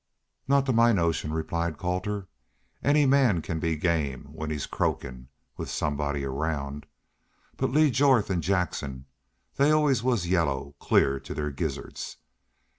[0.47, 2.27] "Not to my notion," replied Colter.
[2.83, 5.27] "Any man can be game when he's croakin',
[5.57, 6.87] with somebody around....
[7.55, 9.05] But Lee Jorth an' Jackson
[9.57, 12.17] they always was yellow clear to their gizzards.